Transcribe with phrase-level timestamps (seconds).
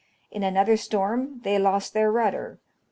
[0.31, 2.57] In another storm they lost their rudder.